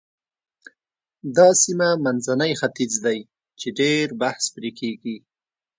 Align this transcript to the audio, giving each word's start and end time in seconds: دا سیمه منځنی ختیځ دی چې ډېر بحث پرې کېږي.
دا 1.35 1.47
سیمه 1.63 1.89
منځنی 2.03 2.51
ختیځ 2.61 2.93
دی 3.05 3.19
چې 3.59 3.67
ډېر 3.79 4.05
بحث 4.21 4.43
پرې 4.55 4.71
کېږي. 4.79 5.17